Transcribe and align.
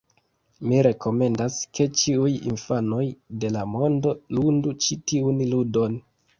Mi 0.69 0.79
rekomendas 0.87 1.57
ke 1.79 1.87
ĉiuj 1.99 2.33
infanoj 2.53 3.03
de 3.45 3.53
la 3.59 3.69
mondo 3.77 4.17
ludu 4.41 4.77
ĉi 4.87 5.01
tiun 5.13 5.49
ludon! 5.55 6.05